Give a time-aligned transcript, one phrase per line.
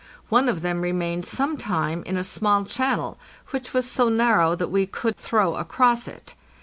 [0.29, 3.19] One of them remained some time in a small channel,
[3.51, 6.33] which was so narrow that we could throw across it.